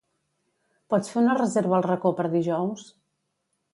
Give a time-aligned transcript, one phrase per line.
[0.93, 2.89] Pots fer una reserva al Racó per dijous?